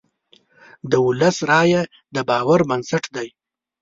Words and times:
د 0.91 0.93
ولس 1.05 1.37
رایه 1.49 1.81
د 2.13 2.17
باور 2.29 2.59
بنسټ 2.69 3.03
دی. 3.15 3.27